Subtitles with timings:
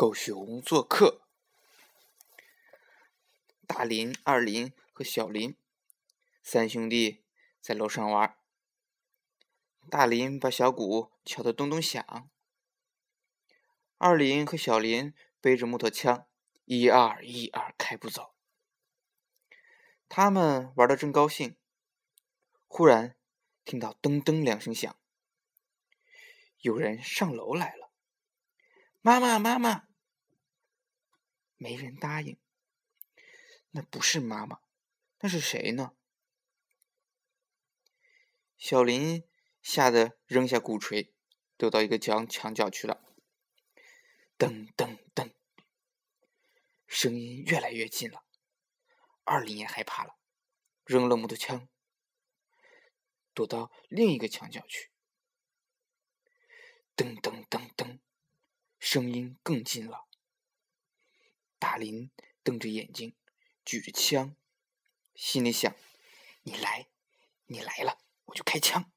[0.00, 1.20] 狗熊做客。
[3.66, 5.54] 大林、二林和小林
[6.42, 7.22] 三兄弟
[7.60, 8.34] 在楼上玩。
[9.90, 12.30] 大林把小鼓敲得咚咚响。
[13.98, 16.26] 二林和小林背着木头枪，
[16.64, 18.32] 一二一二开步走。
[20.08, 21.58] 他们玩的正高兴，
[22.66, 23.14] 忽然
[23.66, 24.96] 听到噔噔两声响，
[26.60, 27.90] 有人上楼来了。
[29.02, 29.89] 妈妈，妈妈，
[31.62, 32.38] 没人答应。
[33.72, 34.60] 那不是妈妈，
[35.18, 35.94] 那是谁呢？
[38.56, 39.28] 小林
[39.60, 41.12] 吓得扔下鼓槌，
[41.58, 43.04] 躲到一个墙墙角去了。
[44.38, 45.34] 噔噔噔，
[46.86, 48.24] 声音越来越近了。
[49.24, 50.16] 二林也害怕了，
[50.86, 51.68] 扔了木头枪，
[53.34, 54.90] 躲到另一个墙角去。
[56.96, 58.00] 噔噔噔噔。
[58.78, 60.08] 声音更近了。
[61.80, 62.10] 林
[62.44, 63.16] 瞪着眼睛，
[63.64, 64.36] 举着枪，
[65.14, 65.74] 心里想
[66.44, 66.88] ：“你来，
[67.46, 68.92] 你来了，我就开枪。”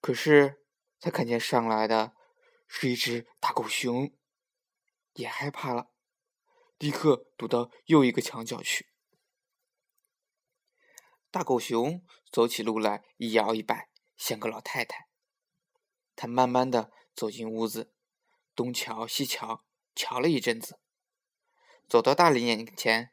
[0.00, 0.62] 可是
[1.00, 2.14] 他看见上来的
[2.68, 4.12] 是一只大狗熊，
[5.14, 5.90] 也害怕了，
[6.78, 8.92] 立刻躲到又一个墙角去。
[11.30, 15.08] 大狗熊走起路来一摇一摆，像个老太太。
[16.14, 17.92] 他慢慢的走进屋子，
[18.54, 19.64] 东瞧西瞧，
[19.94, 20.78] 瞧了一阵子，
[21.88, 23.12] 走到大林眼前，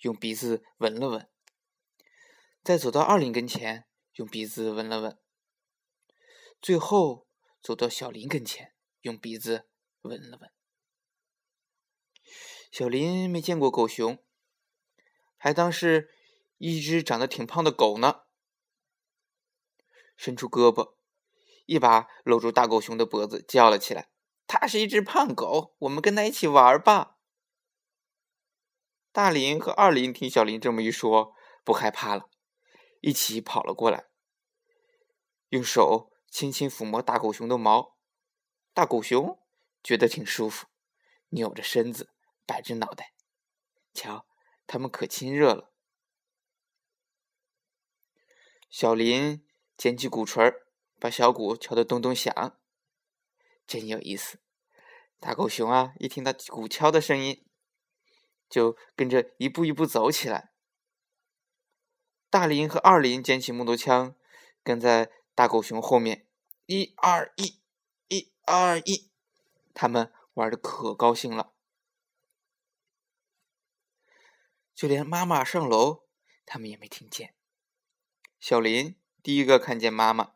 [0.00, 1.28] 用鼻子闻了闻，
[2.62, 5.18] 再走到二林跟前，用鼻子闻了闻，
[6.60, 7.26] 最后
[7.60, 9.68] 走到小林跟前，用鼻子
[10.02, 10.50] 闻了闻。
[12.70, 14.24] 小林没见过狗熊，
[15.36, 16.10] 还当是
[16.56, 18.22] 一只长得挺胖的狗呢，
[20.16, 20.94] 伸出胳膊。
[21.66, 24.08] 一把搂住大狗熊的脖子，叫了起来
[24.54, 27.16] ：“它是一只胖狗，我们跟它一起玩吧。”
[29.10, 32.28] 大林和二林听小林这么一说，不害怕了，
[33.00, 34.10] 一起跑了过来，
[35.48, 37.96] 用手轻轻抚摸大狗熊的毛。
[38.74, 39.38] 大狗熊
[39.82, 40.66] 觉得挺舒服，
[41.30, 42.10] 扭着身子，
[42.44, 43.14] 摆着脑袋，
[43.94, 44.26] 瞧，
[44.66, 45.72] 他们可亲热了。
[48.68, 49.46] 小林
[49.78, 50.60] 捡起鼓槌。
[51.00, 52.60] 把小鼓敲得咚咚响，
[53.66, 54.38] 真有意思。
[55.22, 57.46] 大狗熊啊，一听到鼓敲的声音，
[58.50, 60.50] 就跟着一步一步走起来。
[62.28, 64.16] 大林和二林捡起木头枪，
[64.64, 66.26] 跟在大狗熊后面，
[66.66, 67.60] 一二一，
[68.08, 69.12] 一二一，
[69.72, 71.52] 他们玩的可高兴了。
[74.74, 76.08] 就连妈妈上楼，
[76.44, 77.36] 他们也没听见。
[78.40, 80.34] 小林第一个看见妈妈。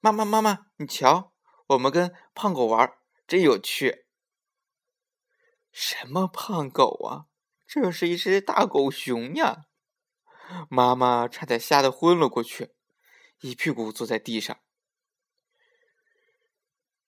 [0.00, 1.32] 妈妈，妈妈，你瞧，
[1.68, 4.06] 我们跟胖狗玩，真有趣。
[5.72, 7.26] 什么胖狗啊？
[7.66, 9.66] 这是一只大狗熊呀！
[10.68, 12.74] 妈妈差点吓得昏了过去，
[13.40, 14.60] 一屁股坐在地上，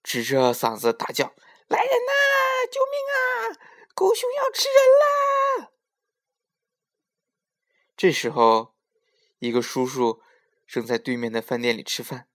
[0.03, 1.35] 指着嗓子大叫
[1.69, 2.13] ：“来人呐！
[2.73, 3.15] 救命啊！
[3.95, 5.71] 狗熊要吃人啦！”
[7.97, 8.75] 这时候，
[9.39, 10.23] 一个叔叔
[10.67, 12.29] 正在对面的饭店里吃饭。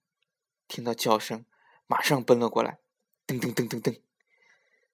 [0.68, 1.44] 听到叫声，
[1.86, 2.78] 马上奔了过来，
[3.32, 4.00] 噔噔噔噔噔，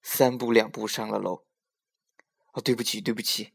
[0.01, 1.45] 三步两步上了楼。
[2.53, 3.53] 哦，对不起，对不起，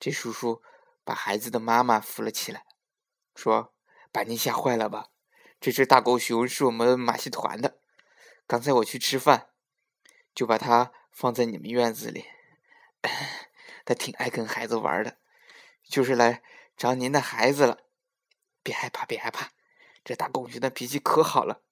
[0.00, 0.62] 这叔叔
[1.04, 2.66] 把孩子的妈妈扶了起来，
[3.34, 3.74] 说
[4.10, 5.10] ：“把您吓坏了吧？
[5.60, 7.78] 这只大狗熊是我们马戏团的，
[8.46, 9.50] 刚才我去吃饭，
[10.34, 12.24] 就把它放在你们院子里。
[13.84, 15.18] 它挺爱跟孩子玩的，
[15.84, 16.42] 就是来
[16.76, 17.84] 找您的孩子了。
[18.62, 19.52] 别害怕，别害怕。”
[20.04, 21.62] 这大狗熊的脾气可好了，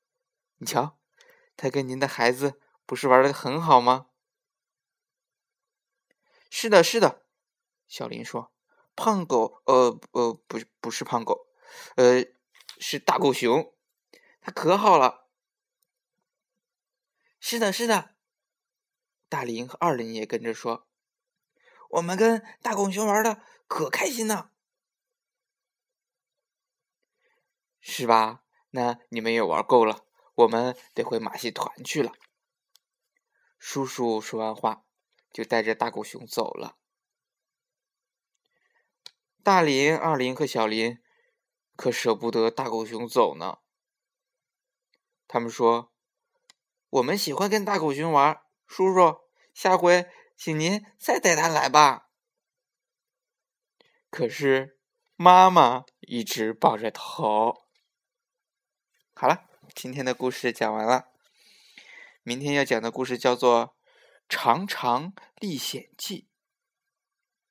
[0.56, 0.98] 你瞧，
[1.56, 4.06] 他跟您的孩子不是玩的很好吗？
[6.50, 7.24] 是的，是的，
[7.88, 8.52] 小林说
[8.94, 11.48] ：“胖狗，呃呃，不不是胖狗，
[11.96, 12.24] 呃，
[12.78, 13.74] 是大狗熊，
[14.40, 15.28] 它可好了。”
[17.40, 18.14] 是的，是的，
[19.28, 20.86] 大林和二林也跟着说
[21.90, 24.50] ：“我们跟大狗熊玩的可开心呢。”
[27.80, 28.44] 是吧？
[28.70, 32.12] 那你们也玩够了，我们得回马戏团去了。
[33.58, 34.84] 叔叔说完话，
[35.32, 36.76] 就带着大狗熊走了。
[39.42, 40.98] 大林、二林和小林
[41.76, 43.58] 可舍不得大狗熊走呢。
[45.28, 45.92] 他们说
[46.90, 49.20] ：“我们喜欢跟大狗熊玩，叔叔，
[49.52, 52.10] 下回请您再带它来吧。”
[54.10, 54.78] 可是
[55.16, 57.66] 妈妈一直抱着头。
[59.14, 61.08] 好了，今天的故事讲完了。
[62.22, 63.66] 明天要讲的故事叫做
[64.28, 66.28] 《长长历险记》。